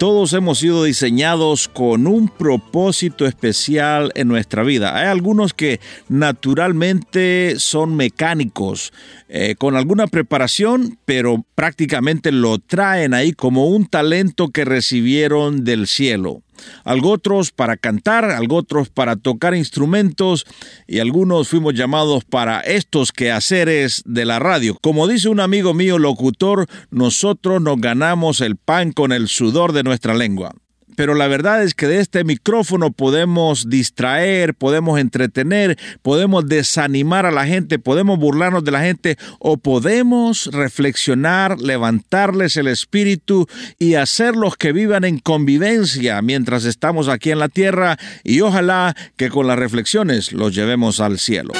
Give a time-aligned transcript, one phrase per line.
[0.00, 4.96] Todos hemos sido diseñados con un propósito especial en nuestra vida.
[4.96, 5.78] Hay algunos que
[6.08, 8.94] naturalmente son mecánicos,
[9.28, 15.86] eh, con alguna preparación, pero prácticamente lo traen ahí como un talento que recibieron del
[15.86, 16.40] cielo
[16.84, 20.46] algo otros para cantar, algo otros para tocar instrumentos
[20.86, 24.76] y algunos fuimos llamados para estos quehaceres de la radio.
[24.82, 29.82] Como dice un amigo mío locutor, nosotros nos ganamos el pan con el sudor de
[29.82, 30.52] nuestra lengua
[30.96, 37.30] pero la verdad es que de este micrófono podemos distraer, podemos entretener, podemos desanimar a
[37.30, 43.46] la gente, podemos burlarnos de la gente o podemos reflexionar, levantarles el espíritu
[43.78, 49.28] y hacerlos que vivan en convivencia mientras estamos aquí en la tierra y ojalá que
[49.28, 51.52] con las reflexiones los llevemos al cielo.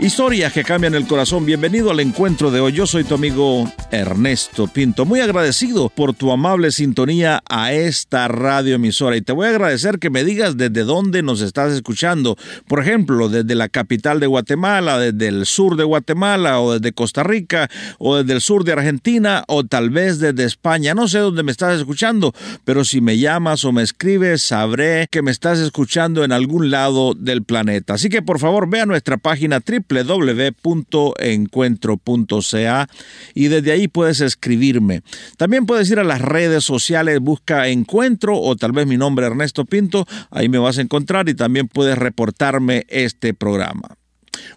[0.00, 1.44] Historias que cambian el corazón.
[1.44, 2.72] Bienvenido al encuentro de hoy.
[2.72, 5.04] Yo soy tu amigo Ernesto Pinto.
[5.04, 9.18] Muy agradecido por tu amable sintonía a esta radio emisora.
[9.18, 12.38] Y te voy a agradecer que me digas desde dónde nos estás escuchando.
[12.66, 17.22] Por ejemplo, desde la capital de Guatemala, desde el sur de Guatemala, o desde Costa
[17.22, 20.94] Rica, o desde el sur de Argentina, o tal vez desde España.
[20.94, 22.32] No sé dónde me estás escuchando,
[22.64, 27.12] pero si me llamas o me escribes, sabré que me estás escuchando en algún lado
[27.12, 27.92] del planeta.
[27.92, 32.88] Así que por favor, ve a nuestra página triple www.encuentro.ca
[33.34, 35.02] y desde ahí puedes escribirme.
[35.36, 39.64] También puedes ir a las redes sociales, busca Encuentro o tal vez mi nombre Ernesto
[39.64, 43.96] Pinto, ahí me vas a encontrar y también puedes reportarme este programa.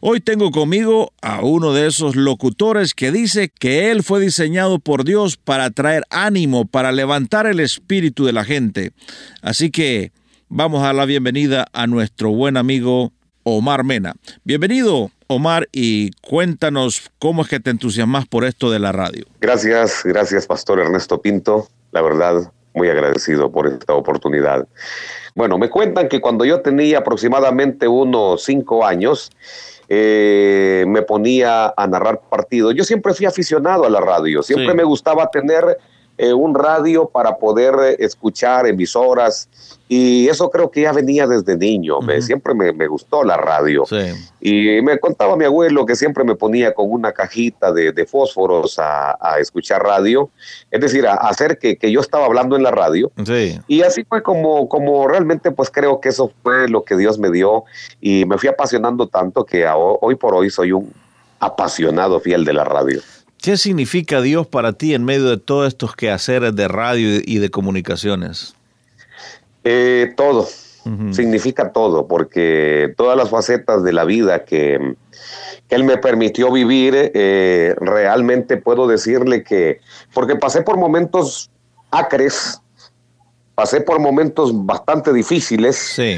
[0.02, 5.04] Hoy tengo conmigo a uno de esos locutores que dice que él fue diseñado por
[5.04, 8.92] Dios para traer ánimo, para levantar el espíritu de la gente.
[9.42, 10.12] Así que
[10.50, 13.14] vamos a la bienvenida a nuestro buen amigo
[13.44, 14.16] Omar Mena.
[14.44, 19.26] Bienvenido, Omar, y cuéntanos cómo es que te entusiasmas por esto de la radio.
[19.42, 21.68] Gracias, gracias, Pastor Ernesto Pinto.
[21.92, 24.68] La verdad, muy agradecido por esta oportunidad.
[25.36, 29.32] Bueno, me cuentan que cuando yo tenía aproximadamente unos cinco años,
[29.90, 32.74] eh, me ponía a narrar partidos.
[32.76, 35.78] Yo siempre fui aficionado a la radio, siempre me gustaba tener
[36.18, 39.50] eh, un radio para poder eh, escuchar emisoras
[39.88, 43.84] y eso creo que ya venía desde niño, me, siempre me, gustó la radio.
[44.40, 49.38] Y me contaba mi abuelo que siempre me ponía con una cajita de, fósforos a,
[49.40, 50.30] escuchar radio,
[50.72, 53.12] es decir, a, hacer que, yo estaba hablando en la radio.
[53.68, 57.30] Y así fue como, como realmente pues creo que eso fue lo que Dios me
[57.30, 57.64] dio
[58.02, 60.92] y me fui apasionando tanto que hoy por hoy soy un
[61.40, 63.02] apasionado fiel de la radio.
[63.44, 67.50] ¿Qué significa Dios para ti en medio de todos estos quehaceres de radio y de
[67.50, 68.56] comunicaciones?
[69.66, 70.48] Eh, todo,
[71.12, 74.96] significa todo, porque todas las facetas de la vida que,
[75.68, 79.82] Él me permitió vivir, eh, realmente puedo decirle que,
[80.14, 81.52] porque pasé por momentos
[81.92, 82.62] acres,
[83.56, 86.18] pasé por momentos bastante difíciles, sí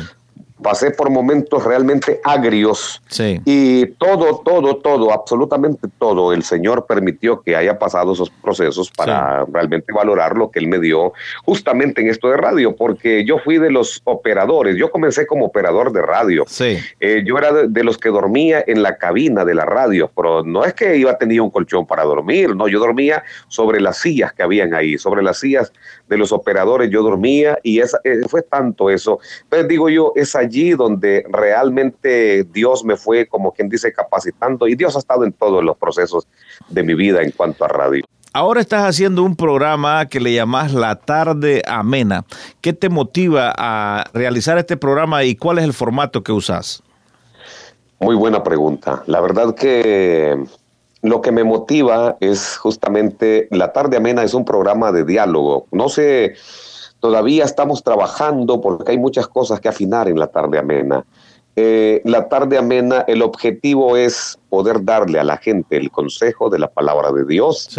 [0.66, 3.00] pasé por momentos realmente agrios.
[3.46, 9.46] Y todo, todo, todo, absolutamente todo, el Señor permitió que haya pasado esos procesos para
[9.46, 13.60] realmente valorar lo que Él me dio justamente en esto de radio, porque yo fui
[13.60, 16.46] de los operadores, yo comencé como operador de radio,
[17.00, 20.66] eh, yo era de, los que dormía en la cabina de la radio, pero no
[20.66, 24.34] es que iba a tener un colchón para dormir, no, yo dormía sobre las sillas
[24.34, 25.72] que habían ahí, sobre las sillas
[26.10, 29.20] de los operadores yo dormía y esa, eh, fue tanto eso.
[29.44, 34.76] Entonces digo yo, esa allí donde realmente Dios me fue, como quien dice, capacitando y
[34.76, 36.28] Dios ha estado en todos los procesos
[36.70, 38.04] de mi vida en cuanto a radio.
[38.34, 42.26] Ahora estás haciendo un programa que le llamas La Tarde Amena.
[42.60, 46.84] ¿Qué te motiva a realizar este programa y cuál es el formato que usas?
[48.00, 49.04] Muy buena pregunta.
[49.08, 50.36] La verdad que
[51.02, 55.68] lo que me motiva es justamente La Tarde Amena es un programa de diálogo.
[55.72, 56.36] No sé
[57.00, 61.06] Todavía estamos trabajando porque hay muchas cosas que afinar en la tarde amena.
[61.58, 66.60] Eh, la tarde amena, el objetivo es poder darle a la gente el consejo de
[66.60, 67.70] la palabra de Dios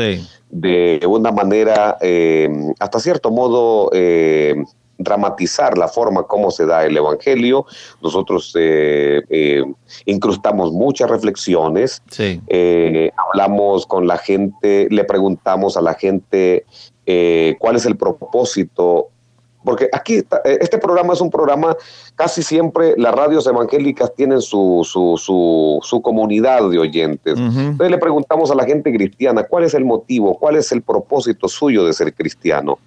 [0.49, 2.49] de una manera, eh,
[2.79, 4.55] hasta cierto modo, eh,
[4.97, 7.67] dramatizar la forma como se da el Evangelio.
[8.01, 8.55] Nosotros
[10.07, 12.03] incrustamos muchas reflexiones,
[13.17, 16.65] hablamos con la gente, le preguntamos a la gente
[17.59, 19.11] cuál es el propósito
[19.67, 21.77] porque aquí eh, este programa es un programa,
[22.15, 27.37] casi siempre las radios evangélicas tienen su, su, su, su comunidad de oyentes.
[27.37, 31.49] Entonces le preguntamos a la gente cristiana, ¿cuál es el motivo, cuál es el propósito
[31.49, 32.79] suyo de ser cristiano?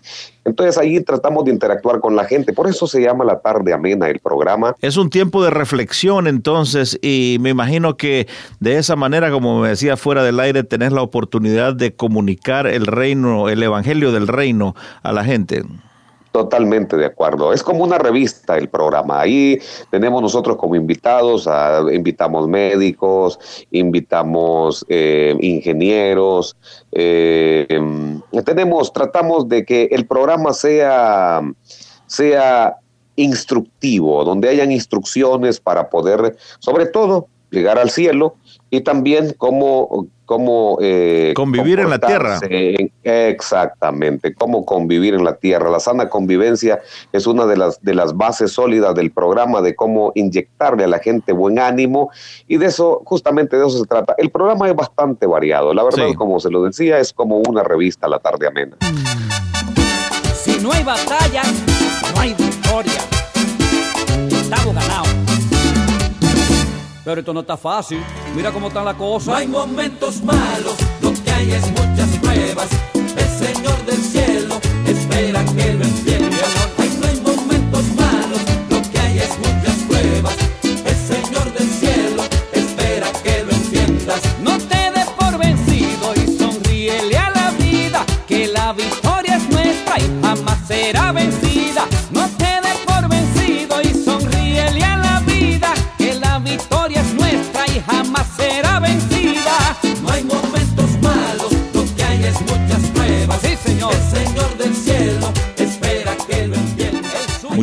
[0.46, 4.10] Entonces ahí tratamos de interactuar con la gente, por eso se llama la tarde amena
[4.10, 4.74] el programa.
[4.82, 8.28] Es un tiempo de reflexión entonces y me imagino que
[8.62, 12.88] de esa manera, como me decía fuera del aire, tenés la oportunidad de comunicar el
[12.88, 15.64] reino, el evangelio del reino a la gente.
[16.32, 17.54] Totalmente de acuerdo.
[17.54, 19.22] Es como una revista el programa.
[19.22, 19.60] Ahí
[19.90, 21.50] tenemos nosotros como invitados,
[21.92, 23.40] invitamos médicos,
[23.72, 26.56] invitamos eh, ingenieros,
[26.92, 27.68] eh,
[28.46, 31.42] tenemos, tratamos de que el programa sea,
[32.06, 32.76] sea
[33.16, 38.36] instructivo, donde hayan instrucciones para poder, sobre todo, llegar al cielo
[38.70, 42.40] y también cómo, cómo eh, convivir en la tierra.
[43.04, 45.70] exactamente, cómo convivir en la tierra.
[45.70, 46.80] La sana convivencia
[47.12, 51.00] es una de las, de las bases sólidas del programa de cómo inyectarle a la
[51.00, 52.12] gente buen ánimo
[52.48, 54.14] y de eso, justamente de eso se trata.
[54.18, 58.08] El programa es bastante variado, la verdad, como se lo decía, es como una revista
[58.08, 58.78] La Tarde Amena.
[60.34, 61.42] Si no hay batalla,
[62.14, 63.02] no hay victoria.
[64.30, 65.10] Estamos ganados.
[67.04, 68.00] Pero esto no está fácil.
[68.36, 69.38] Mira cómo está la cosa.
[69.38, 72.89] Hay momentos malos, lo que hay es muchas pruebas.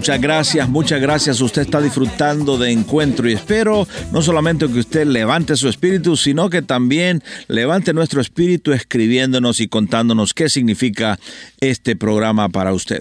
[0.06, 1.40] Muchas gracias, muchas gracias.
[1.40, 6.48] Usted está disfrutando de encuentro y espero no solamente que usted levante su espíritu, sino
[6.48, 11.18] que también levante nuestro espíritu escribiéndonos y contándonos qué significa
[11.58, 13.00] este programa para usted.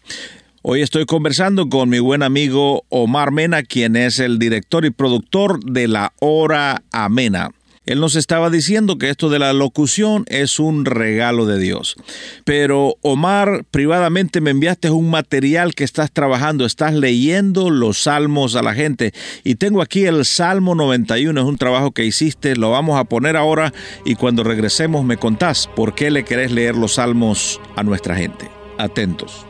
[0.62, 5.64] Hoy estoy conversando con mi buen amigo Omar Mena, quien es el director y productor
[5.64, 7.48] de La Hora Amena.
[7.86, 11.96] Él nos estaba diciendo que esto de la locución es un regalo de Dios.
[12.44, 18.62] Pero Omar, privadamente me enviaste un material que estás trabajando, estás leyendo los salmos a
[18.62, 19.14] la gente.
[19.44, 23.38] Y tengo aquí el Salmo 91, es un trabajo que hiciste, lo vamos a poner
[23.38, 23.72] ahora
[24.04, 28.50] y cuando regresemos me contás por qué le querés leer los salmos a nuestra gente.
[28.76, 29.49] Atentos.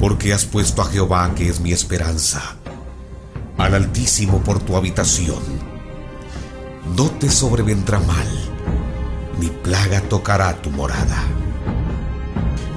[0.00, 2.56] Porque has puesto a Jehová, que es mi esperanza,
[3.56, 5.42] al Altísimo por tu habitación.
[6.96, 8.28] No te sobrevendrá mal,
[9.40, 11.22] ni plaga tocará tu morada.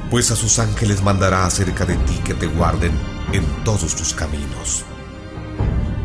[0.09, 2.91] Pues a sus ángeles mandará acerca de ti que te guarden
[3.33, 4.83] en todos tus caminos.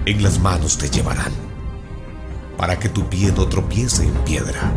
[0.07, 1.33] En las manos te llevarán,
[2.59, 4.73] para que tu pie no tropiece en piedra.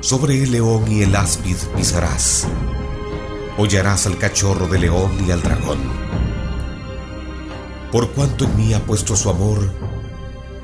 [0.00, 2.46] Sobre el león y el áspid pisarás.
[3.58, 6.06] Hollarás al cachorro de león y al dragón
[7.96, 9.72] por cuanto en mí ha puesto su amor,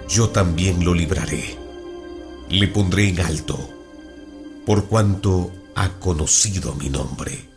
[0.07, 1.57] yo también lo libraré.
[2.51, 3.59] Le pondré en alto,
[4.67, 7.49] por cuanto ha conocido mi nombre.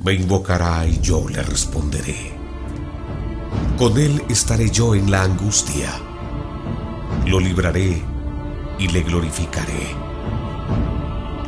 [0.00, 2.32] Me invocará y yo le responderé.
[3.78, 5.92] Con él estaré yo en la angustia.
[7.26, 8.02] Lo libraré
[8.80, 9.94] y le glorificaré.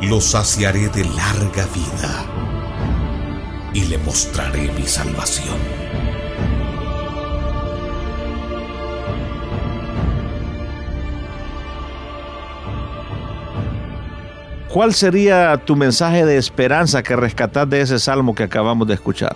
[0.03, 2.48] Lo saciaré de larga vida
[3.73, 5.57] y le mostraré mi salvación.
[14.71, 19.35] ¿Cuál sería tu mensaje de esperanza que rescatás de ese salmo que acabamos de escuchar?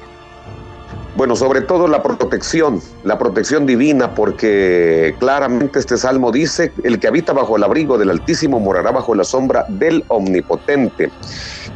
[1.15, 7.07] Bueno, sobre todo la protección, la protección divina, porque claramente este salmo dice, el que
[7.07, 11.11] habita bajo el abrigo del Altísimo morará bajo la sombra del Omnipotente.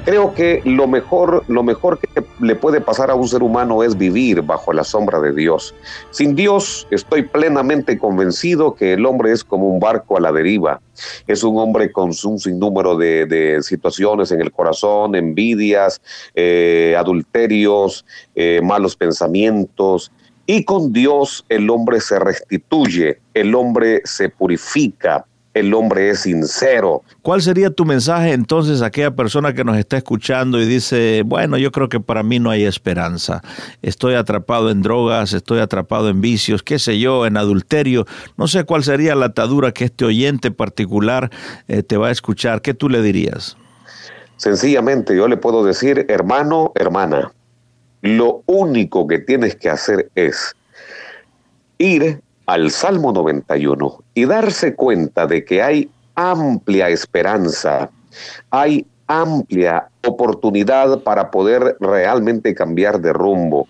[0.08, 3.98] Creo que lo mejor, lo mejor que le puede pasar a un ser humano es
[3.98, 5.76] vivir bajo la sombra de Dios.
[6.12, 10.80] Sin Dios estoy plenamente convencido que el hombre es como un barco a la deriva.
[11.28, 16.02] Es un hombre con un sinnúmero de, situaciones en el corazón, envidias,
[16.36, 20.14] eh, adulterios, eh, malos pensamientos.
[20.46, 25.26] Y con Dios el hombre se restituye, el hombre se purifica,
[25.60, 27.04] el hombre es sincero.
[27.22, 31.58] ¿Cuál sería tu mensaje entonces a aquella persona que nos está escuchando y dice, bueno,
[31.58, 33.42] yo creo que para mí no hay esperanza,
[33.82, 38.06] estoy atrapado en drogas, estoy atrapado en vicios, qué sé yo, en adulterio,
[38.38, 41.32] no sé cuál sería la atadura que este oyente particular
[41.68, 43.58] eh, te va a escuchar, ¿qué tú le dirías?
[44.38, 47.32] Sencillamente yo le puedo decir, hermano, hermana,
[48.02, 50.56] lo único que tienes que hacer es
[51.80, 57.92] ir al Salmo 91 y darse cuenta de que hay amplia esperanza,
[58.50, 63.68] hay amplia oportunidad para poder realmente cambiar de rumbo.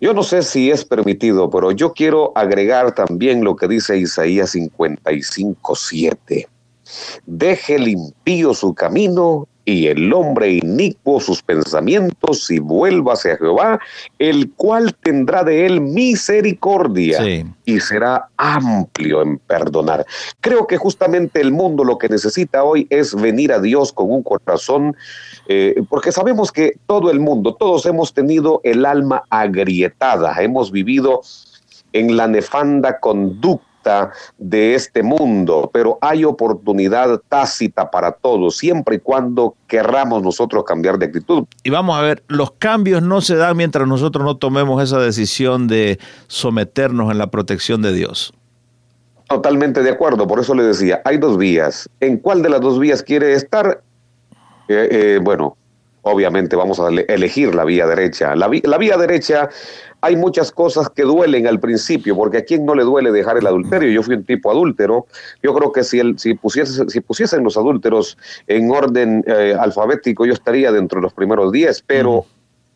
[0.00, 4.50] Yo no sé si es permitido, pero yo quiero agregar también lo que dice Isaías
[4.50, 6.48] 55, 7.
[7.26, 13.78] Deje el impío su camino y el hombre inicuo sus pensamientos y vuelva hacia Jehová,
[14.18, 17.18] el cual tendrá de él misericordia
[17.66, 20.06] y será amplio en perdonar.
[20.40, 24.22] Creo que justamente el mundo lo que necesita hoy es venir a Dios con un
[24.22, 24.96] corazón,
[25.48, 31.20] eh, porque sabemos que todo el mundo, todos hemos tenido el alma agrietada, hemos vivido
[31.92, 33.67] en la nefanda conducta
[34.38, 40.98] de este mundo, pero hay oportunidad tácita para todos, siempre y cuando querramos nosotros cambiar
[40.98, 41.44] de actitud.
[41.64, 45.68] Y vamos a ver, los cambios no se dan mientras nosotros no tomemos esa decisión
[45.68, 48.32] de someternos en la protección de Dios.
[49.28, 51.88] Totalmente de acuerdo, por eso le decía, hay dos vías.
[52.00, 53.82] ¿En cuál de las dos vías quiere estar?
[54.68, 55.56] Eh, eh, bueno,
[56.02, 58.34] obviamente vamos a elegir la vía derecha.
[58.34, 59.50] La, la vía derecha
[60.00, 63.46] hay muchas cosas que duelen al principio, porque a quién no le duele dejar el
[63.46, 63.90] adulterio.
[63.90, 65.06] Yo fui un tipo adúltero.
[65.42, 70.24] Yo creo que si, el, si, pusiese, si pusiesen los adúlteros en orden eh, alfabético,
[70.24, 72.26] yo estaría dentro de los primeros diez, pero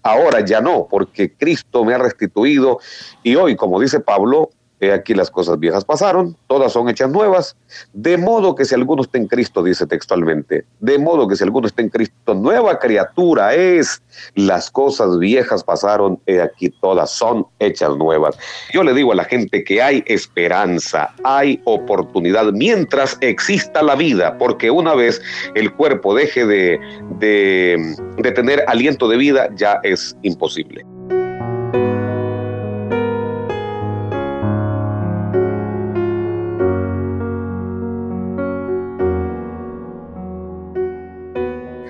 [0.03, 2.79] ahora ya no, porque Cristo me ha restituido
[3.23, 4.51] y hoy, como dice Pablo,
[4.91, 7.57] aquí las cosas viejas pasaron, todas son hechas nuevas,
[7.93, 11.67] de modo que si alguno está en Cristo, dice textualmente, de modo que si alguno
[11.67, 14.03] está en Cristo, nueva criatura es,
[14.35, 18.37] las cosas viejas pasaron, y aquí todas son hechas nuevas.
[18.73, 24.37] Yo le digo a la gente que hay esperanza, hay oportunidad mientras exista la vida,
[24.39, 25.23] porque una vez
[25.55, 26.81] el cuerpo deje de,
[27.19, 30.85] de tener aliento de vida, ya es imposible.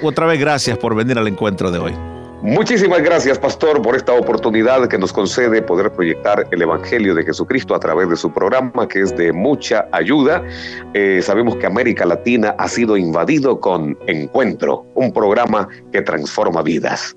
[0.02, 1.92] Otra vez gracias por venir al encuentro de hoy.
[2.42, 7.72] Muchísimas gracias, Pastor, por esta oportunidad que nos concede poder proyectar el Evangelio de Jesucristo
[7.72, 10.42] a través de su programa, que es de mucha ayuda.
[10.92, 17.16] Eh, sabemos que América Latina ha sido invadido con Encuentro, un programa que transforma vidas.